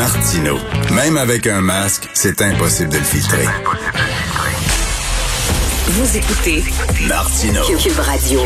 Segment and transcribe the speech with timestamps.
[0.00, 0.56] Martino.
[0.94, 3.44] Même avec un masque, c'est impossible de le filtrer.
[5.88, 6.64] Vous écoutez
[7.06, 7.60] Martino.
[7.78, 8.40] Cube Radio.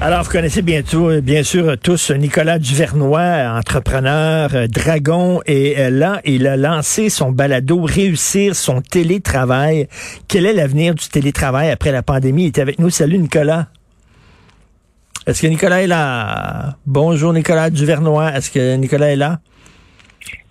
[0.00, 5.90] Alors, vous connaissez bien, tout, bien sûr tous Nicolas Duvernois, entrepreneur, euh, dragon, et euh,
[5.90, 9.88] là, il a lancé son balado Réussir son télétravail.
[10.28, 12.44] Quel est l'avenir du télétravail après la pandémie?
[12.44, 12.90] Il est avec nous.
[12.90, 13.66] Salut Nicolas.
[15.26, 16.76] Est-ce que Nicolas est là?
[16.86, 18.32] Bonjour Nicolas Duvernois.
[18.32, 19.40] Est-ce que Nicolas est là?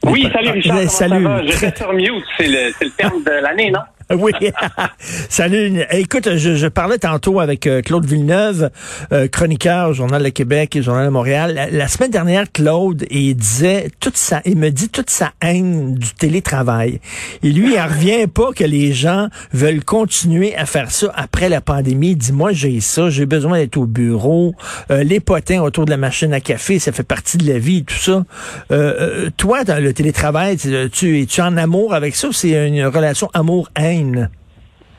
[0.06, 0.76] Oui, salut Richard.
[0.76, 1.24] Ah, comment salut.
[1.24, 1.46] ça va?
[1.46, 3.82] J'étais sur mute, c'est le, c'est le terme de l'année, non?
[4.20, 4.32] Oui.
[5.30, 5.82] Salut.
[5.92, 8.72] Écoute, je, je, parlais tantôt avec euh, Claude Villeneuve,
[9.12, 11.70] euh, chroniqueur au Journal de Québec et Journal de Montréal.
[11.72, 16.14] La, semaine dernière, Claude, il disait toute sa, il me dit toute sa haine du
[16.16, 17.00] télétravail.
[17.44, 21.48] Et lui, il en revient pas que les gens veulent continuer à faire ça après
[21.48, 22.12] la pandémie.
[22.12, 24.56] Il dit, moi, j'ai ça, j'ai besoin d'être au bureau.
[24.90, 27.84] Euh, les potins autour de la machine à café, ça fait partie de la vie,
[27.84, 28.26] tout ça.
[28.72, 32.86] Euh, toi, dans le télétravail, tu, tu es-tu en amour avec ça ou c'est une
[32.86, 33.99] relation amour-haine?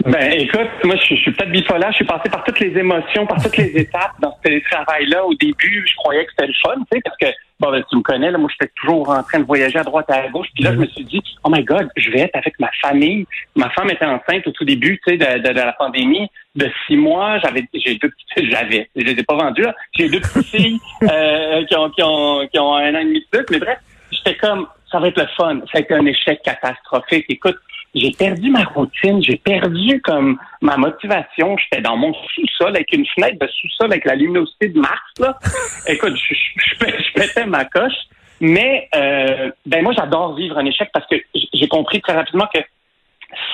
[0.04, 1.90] Ben, écoute, moi, je, je suis peut-être bipolaire.
[1.90, 5.24] Je suis passé par toutes les émotions, par toutes les étapes dans ce télétravail-là.
[5.24, 7.26] Au début, je croyais que c'était le fun, tu sais, parce que,
[7.58, 10.06] bon, ben, tu me connais, là, moi, j'étais toujours en train de voyager à droite
[10.08, 10.46] et à gauche.
[10.54, 13.26] Puis là, je me suis dit, oh my God, je vais être avec ma famille.
[13.54, 16.70] Ma femme était enceinte au tout début, tu sais, de, de, de, la pandémie, de
[16.86, 17.38] six mois.
[17.40, 19.74] J'avais, j'ai deux petites, j'avais, je les ai pas vendues, là.
[19.92, 23.20] J'ai deux petites filles, euh, qui ont, qui ont, qui ont un an et demi
[23.20, 23.44] de plus.
[23.50, 23.78] Mais bref,
[24.10, 25.60] j'étais comme, ça va être le fun.
[25.70, 27.26] Ça a été un échec catastrophique.
[27.28, 27.56] Écoute,
[27.94, 31.56] j'ai perdu ma routine, j'ai perdu comme ma motivation.
[31.58, 35.12] J'étais dans mon sous-sol avec une fenêtre de sous-sol avec la luminosité de Mars.
[35.18, 35.36] Là.
[35.88, 37.92] Écoute, je, je, je, pétais ma coche.
[38.40, 41.16] Mais euh, ben moi, j'adore vivre un échec parce que
[41.52, 42.60] j'ai compris très rapidement que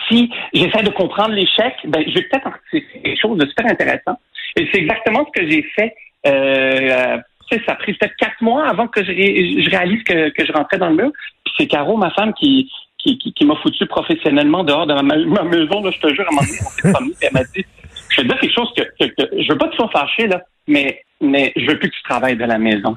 [0.06, 3.66] si j'essaie de comprendre l'échec, ben je vais peut-être en tirer quelque chose de super
[3.66, 4.18] intéressant.
[4.56, 5.94] Et c'est exactement ce que j'ai fait.
[6.26, 7.18] Euh,
[7.50, 10.78] ça a pris peut-être quatre mois avant que je, je réalise que, que je rentrais
[10.78, 11.10] dans le mur.
[11.58, 12.70] C'est Caro, ma femme, qui,
[13.06, 15.82] qui, qui, qui m'a foutu professionnellement dehors de ma, ma maison.
[15.82, 17.64] Là, je te jure, à un moment donné, on s'est promené, elle m'a dit,
[18.10, 20.26] je vais te dire quelque chose que, que, que je veux pas tu sois fâché,
[20.26, 22.96] là, mais, mais je veux plus que tu travailles de la maison.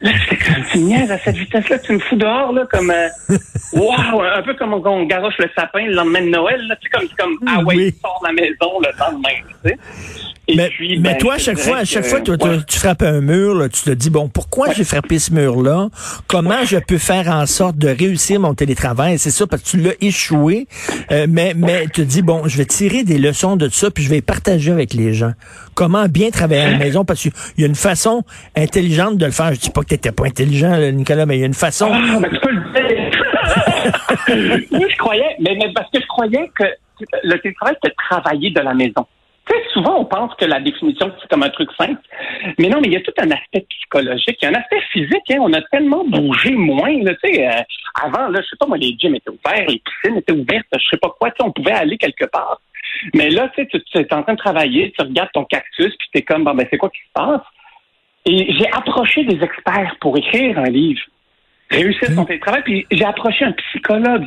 [0.00, 3.08] Là, j'étais comme, tu niaises à cette vitesse-là, tu me fous dehors, là, comme, euh,
[3.72, 6.88] wow, un peu comme on garoche le sapin le lendemain de Noël, là, tu sais,
[6.90, 7.94] comme, comme, ah ouais, oui.
[8.00, 9.28] sors de la maison le lendemain,
[9.64, 9.78] tu sais.
[10.50, 12.58] Et mais, puis, mais ben, toi, à chaque fois, à chaque que, fois, toi, ouais.
[12.66, 14.74] tu frappes un mur, là, tu te dis bon, pourquoi ouais.
[14.74, 15.88] j'ai frappé ce mur-là?
[16.26, 16.66] Comment ouais.
[16.66, 19.18] je peux faire en sorte de réussir mon télétravail?
[19.18, 20.66] C'est ça parce que tu l'as échoué,
[21.12, 24.02] euh, mais mais tu te dis bon, je vais tirer des leçons de ça puis
[24.02, 25.32] je vais partager avec les gens.
[25.74, 27.04] Comment bien travailler à la maison?
[27.04, 28.24] Parce qu'il y a une façon
[28.56, 29.52] intelligente de le faire.
[29.52, 31.90] Je dis pas que t'étais pas intelligent, là, Nicolas, mais il y a une façon.
[31.92, 34.68] Ah, ben, tu peux le dire.
[34.72, 36.64] oui, je croyais, mais, mais parce que je croyais que
[37.22, 39.06] le télétravail c'était travailler de la maison.
[39.48, 42.00] Tu sais, souvent, on pense que la définition, c'est comme un truc simple.
[42.58, 44.36] Mais non, mais il y a tout un aspect psychologique.
[44.42, 45.30] Il y a un aspect physique.
[45.30, 45.38] Hein.
[45.40, 47.02] On a tellement bougé moins.
[47.02, 47.62] Là, tu sais, euh,
[48.02, 50.88] avant, là, je sais pas, moi, les gyms étaient ouverts, les piscines étaient ouvertes, je
[50.90, 51.30] sais pas quoi.
[51.30, 52.60] Tu sais, on pouvait aller quelque part.
[53.14, 55.96] Mais là, tu sais, tu, tu es en train de travailler, tu regardes ton cactus,
[55.96, 57.40] puis tu es comme, bon, ben, c'est quoi qui se passe?
[58.28, 61.00] Et j'ai approché des experts pour écrire un livre
[61.70, 62.62] réussir son télétravail.
[62.62, 64.26] Puis j'ai approché un psychologue,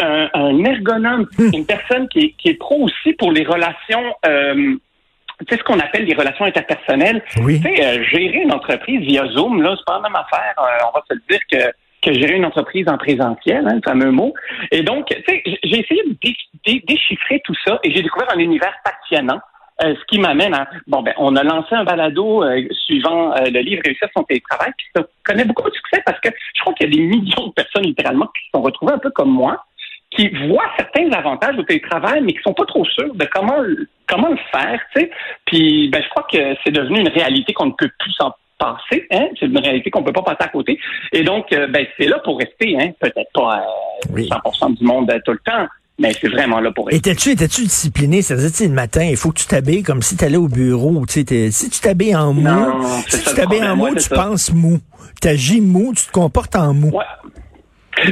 [0.00, 4.14] un, un ergonome, une personne qui est, qui est pro aussi pour les relations.
[4.26, 4.74] Euh,
[5.40, 7.22] tu sais ce qu'on appelle les relations interpersonnelles.
[7.42, 7.60] Oui.
[7.60, 10.54] Tu sais, euh, gérer une entreprise via Zoom, là, c'est pas la même affaire.
[10.58, 13.80] Euh, on va se le dire que que gérer une entreprise en présentiel, hein, le
[13.84, 14.32] fameux mot.
[14.70, 18.32] Et donc, tu sais, j'ai essayé de dé dé déchiffrer tout ça et j'ai découvert
[18.32, 19.40] un univers passionnant.
[19.82, 23.44] Euh, ce qui m'amène à bon ben on a lancé un balado euh, suivant euh,
[23.44, 26.72] le livre Réussir son télétravail qui ça connaît beaucoup de succès parce que je crois
[26.72, 29.28] qu'il y a des millions de personnes littéralement qui se sont retrouvées un peu comme
[29.28, 29.62] moi
[30.10, 33.58] qui voient certains avantages au télétravail mais qui sont pas trop sûrs de comment
[34.08, 35.10] comment le faire tu sais
[35.44, 39.06] puis ben je crois que c'est devenu une réalité qu'on ne peut plus s'en passer,
[39.10, 39.28] hein?
[39.38, 40.78] C'est une réalité qu'on peut pas passer à côté.
[41.12, 42.90] Et donc, euh, ben, c'est là pour rester, hein?
[42.98, 44.28] Peut-être pas euh, oui.
[44.28, 45.66] 100% du monde tout le temps,
[45.98, 47.10] mais c'est vraiment là pour rester.
[47.10, 48.22] Étais-tu, discipliné?
[48.22, 50.48] Ça veut dire, le matin, il faut que tu t'habilles comme si tu allais au
[50.48, 51.02] bureau.
[51.08, 54.78] Si tu t'habilles en mou, non, si tu t'habilles en mou, tu penses mou.
[55.20, 56.90] Tu agis mou, tu te comportes en mou.
[56.90, 57.04] Ouais.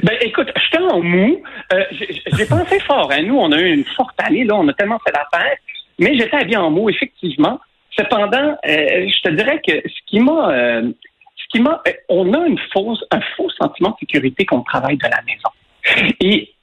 [0.02, 1.42] Ben écoute, j'étais en mou.
[1.72, 1.84] Euh,
[2.32, 3.10] j'ai pensé fort.
[3.12, 3.22] Hein.
[3.22, 5.56] Nous, on a eu une forte année, là, on a tellement fait d'affaires,
[5.98, 7.60] mais j'étais habillé en mou, effectivement.
[7.90, 10.90] Cependant, euh, je te dirais que ce qui m'a, euh,
[11.36, 15.08] ce qui m'a, on a une fausse, un faux sentiment de sécurité qu'on travaille de
[15.08, 16.14] la maison.
[16.20, 16.53] Et,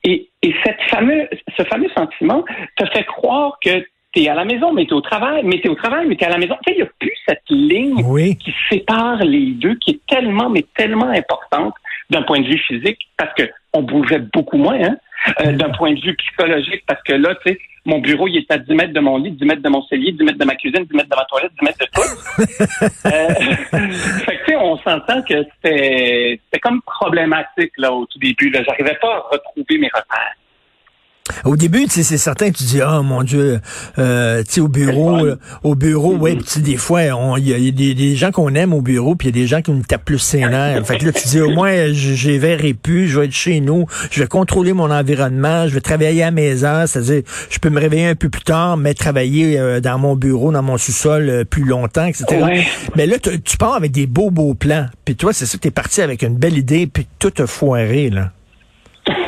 [0.41, 1.27] et, et cette fameux,
[1.57, 2.43] ce fameux sentiment
[2.77, 3.83] te fait croire que
[4.13, 6.05] tu es à la maison, mais tu es au travail, mais tu es au travail,
[6.07, 6.55] mais tu es à la maison.
[6.65, 8.38] Tu sais, il n'y a plus cette ligne oui.
[8.38, 11.73] qui sépare les deux, qui est tellement, mais tellement importante
[12.11, 13.43] d'un point de vue physique, parce que
[13.73, 14.97] on bougeait beaucoup moins, hein?
[15.41, 18.51] Euh, d'un point de vue psychologique, parce que là, tu sais, mon bureau, il est
[18.51, 20.55] à 10 mètres de mon lit, 10 mètres de mon cellier, 10 mètres de ma
[20.55, 22.01] cuisine, 10 mètres de ma toilette, 10 mètres de tout.
[23.05, 23.89] euh,
[24.25, 28.49] fait que, tu sais, on s'entend que c'était, c'était comme problématique, là, au tout début,
[28.49, 28.61] là.
[28.63, 30.35] J'arrivais pas à retrouver mes repères.
[31.45, 33.60] Au début, tu sais, c'est certain que tu dis, oh mon Dieu,
[33.98, 37.54] euh, tu sais, au bureau, euh, au bureau, ouais, tu sais, des fois, il y
[37.54, 39.48] a, y a des, des, gens qu'on aime au bureau, puis il y a des
[39.48, 40.86] gens qui nous tapent plus ses nerfs.
[40.86, 43.86] fait que là, tu dis, au moins, je verrai plus, je vais être chez nous,
[44.10, 47.80] je vais contrôler mon environnement, je vais travailler à mes heures, c'est-à-dire, je peux me
[47.80, 51.44] réveiller un peu plus tard, mais travailler euh, dans mon bureau, dans mon sous-sol euh,
[51.44, 52.25] plus longtemps, etc.
[52.44, 52.66] Ouais.
[52.95, 56.01] Mais là, tu pars avec des beaux, beaux plans, puis toi, c'est ça, t'es parti
[56.01, 58.31] avec une belle idée, puis tout a foiré, là.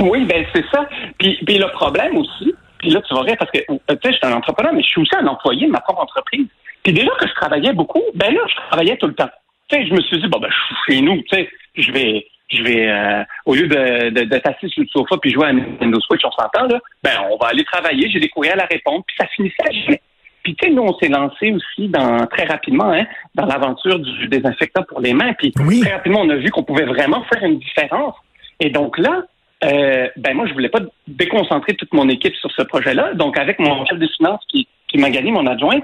[0.12, 0.88] Oui, ben c'est ça.
[1.18, 4.12] Puis, puis le problème aussi, puis là, tu vas rire parce que, tu sais, je
[4.12, 6.48] suis un entrepreneur, mais je suis aussi un employé de ma propre entreprise.
[6.84, 9.30] Puis déjà que je travaillais beaucoup, ben là, je travaillais tout le temps.
[9.70, 11.92] Tu sais, je me suis dit, bon, ben, je suis chez nous, tu sais, je
[11.94, 15.54] vais, je vais, euh, au lieu de, de, assis sur le sofa puis jouer à
[15.54, 19.04] Nintendo Switch, on s'entend, là, ben, on va aller travailler, j'ai des courriels à répondre,
[19.08, 20.02] puis ça finissait jamais.
[20.44, 24.28] Puis, tu sais, nous, on s'est lancé aussi dans, très rapidement, hein, dans l'aventure du
[24.28, 25.32] désinfectant pour les mains.
[25.38, 25.80] Puis, oui.
[25.80, 28.16] très rapidement, on a vu qu'on pouvait vraiment faire une différence.
[28.60, 29.24] Et donc là,
[29.64, 33.14] euh, ben moi, je voulais pas déconcentrer toute mon équipe sur ce projet-là.
[33.14, 35.80] Donc, avec mon chef de finances qui, qui m'a gagné, mon adjoint,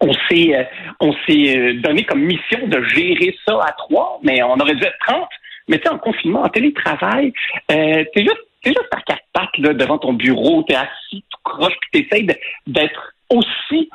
[0.00, 0.64] on s'est euh,
[0.98, 4.84] on s'est euh, donné comme mission de gérer ça à trois, mais on aurait dû
[4.84, 5.28] être 30.
[5.68, 7.32] Mais tu sais, en confinement, en télétravail,
[7.68, 10.90] t'es juste t'es juste à quatre pattes là, devant ton bureau, t'es assis,
[11.30, 12.26] tu croches, puis t'essayes
[12.66, 13.88] d'être aussi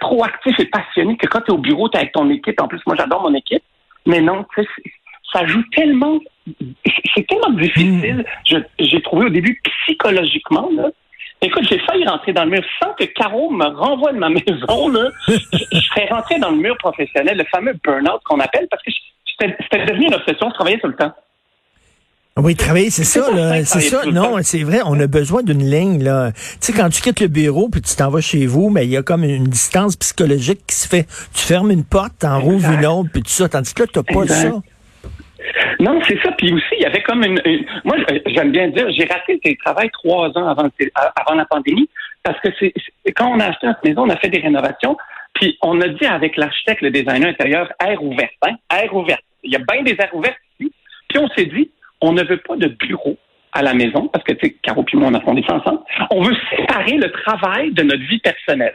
[0.00, 2.60] proactif et passionné que quand t'es au bureau, t'es avec ton équipe.
[2.60, 3.62] En plus, moi, j'adore mon équipe.
[4.06, 4.44] Mais non,
[5.32, 6.18] ça joue tellement
[7.14, 8.24] c'est tellement difficile.
[8.44, 10.90] Je, j'ai trouvé au début psychologiquement, là.
[11.44, 14.88] Écoute, j'ai failli rentrer dans le mur sans que Caro me renvoie de ma maison,
[14.88, 15.08] là.
[15.26, 15.34] je,
[15.72, 18.92] je serais rentré dans le mur professionnel, le fameux burn-out qu'on appelle, parce que
[19.40, 21.12] c'était, devenu une obsession, je travaillais tout le temps.
[22.38, 23.62] Oui, travailler, c'est ça, là.
[23.64, 24.06] C'est ça.
[24.06, 24.80] Non, c'est vrai.
[24.86, 26.32] On a besoin d'une ligne, là.
[26.32, 28.90] Tu sais, quand tu quittes le bureau puis tu t'en vas chez vous, mais il
[28.90, 31.06] y a comme une distance psychologique qui se fait.
[31.34, 33.50] Tu fermes une porte, t'en rouvres une autre, puis tout ça.
[33.50, 34.50] Tandis que là, t'as pas ça.
[35.80, 36.32] Non, c'est ça.
[36.32, 37.40] Puis aussi, il y avait comme une.
[37.44, 37.96] une moi,
[38.26, 40.68] j'aime bien dire, j'ai raté le télétravail trois ans avant,
[41.16, 41.88] avant la pandémie
[42.22, 42.72] parce que c'est
[43.16, 44.96] quand on a acheté notre maison, on a fait des rénovations.
[45.34, 49.18] Puis on a dit avec l'architecte, le designer intérieur, air ouvert, hein, air ouvert.
[49.42, 50.72] Il y a bien des airs ouverts ici.
[51.08, 51.70] Puis on s'est dit,
[52.00, 53.16] on ne veut pas de bureau
[53.52, 55.80] à la maison parce que tu sais, Caro puis moi, on a fondé ça ensemble.
[56.10, 58.74] On veut séparer le travail de notre vie personnelle.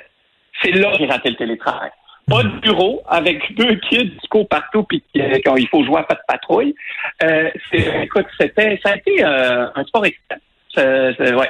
[0.62, 1.92] C'est là que j'ai raté le télétravail
[2.28, 5.04] pas de bureau avec deux kids qui courent partout puis
[5.46, 6.76] quand il faut jouer à pas de patrouille.
[7.24, 10.40] Euh, écoute, c'était ça a été euh, un sport extrême.
[10.78, 11.50] Ouais.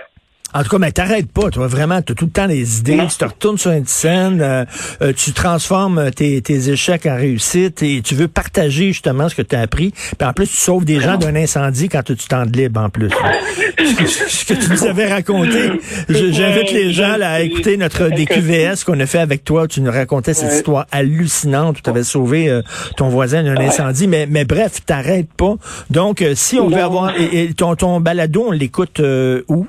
[0.57, 2.95] En tout cas, mais t'arrêtes pas, toi, vraiment, tu as tout le temps des idées,
[2.95, 3.05] Non.
[3.05, 4.65] tu te retournes sur une scène, euh,
[5.03, 9.43] euh, tu transformes tes, tes échecs en réussite et tu veux partager justement ce que
[9.43, 9.91] tu as appris.
[10.17, 13.09] Puis en plus, tu sauves des gens d'un incendie quand tu de libre en plus.
[13.09, 15.71] ce que tu nous avais raconté.
[16.09, 19.67] J'invite les gens là, à écouter notre DQVS qu'on a fait avec toi.
[19.67, 20.55] Tu nous racontais cette Ouais.
[20.57, 22.61] histoire hallucinante où tu avais sauvé euh,
[22.95, 24.07] ton voisin d'un incendie.
[24.07, 25.55] Mais, mais bref, t'arrêtes pas.
[25.89, 27.13] Donc, euh, si on veut avoir...
[27.19, 29.67] Et, et ton, ton balado, on l'écoute euh, où?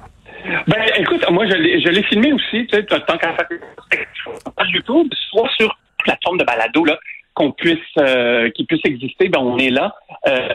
[0.69, 5.09] Ben écoute, moi je l'ai, je l'ai filmé aussi, tu sais, tant qu'à faire YouTube,
[5.31, 5.75] soit sur
[6.05, 6.99] plateforme de balado là,
[7.33, 9.95] qu'on puisse euh, qui puisse exister, ben on est là.
[10.27, 10.51] Euh,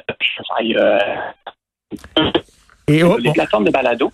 [0.75, 0.99] euh,
[2.87, 4.11] Et oh, les plateformes de balado.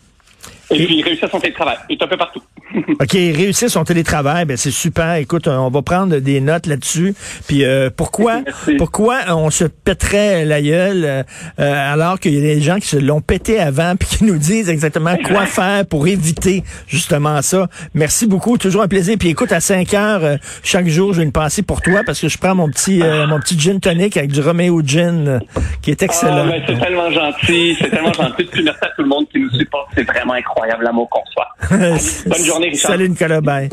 [0.71, 1.77] Et, puis réussir son télétravail.
[1.89, 2.41] Il est un peu partout.
[2.99, 5.15] OK, réussir son télétravail, ben c'est super.
[5.15, 7.15] Écoute, on va prendre des notes là-dessus.
[7.47, 8.75] Puis euh, pourquoi Merci.
[8.75, 11.23] pourquoi on se pèterait la gueule euh,
[11.59, 14.37] euh, alors qu'il y a des gens qui se l'ont pété avant puis qui nous
[14.37, 17.67] disent exactement quoi faire pour éviter justement ça?
[17.95, 19.15] Merci beaucoup, toujours un plaisir.
[19.19, 22.27] Puis écoute, à 5 heures euh, chaque jour, j'ai une pensée pour toi parce que
[22.29, 25.39] je prends mon petit euh, mon petit gin tonic avec du Romeo gin euh,
[25.81, 26.45] qui est Ah, excellent.
[26.47, 28.43] ben, c'est tellement gentil, c'est tellement gentil.
[28.43, 29.87] Puis merci à tout le monde qui nous supporte.
[29.95, 31.47] C'est vraiment incroyable l'amour qu'on reçoit.
[31.71, 32.91] Allez, bonne journée, Richard.
[32.91, 33.69] Salut Nicolas, bye.